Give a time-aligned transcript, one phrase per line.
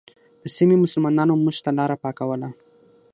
[0.41, 2.49] د سیمې مسلمانانو موږ ته لاره پاکوله.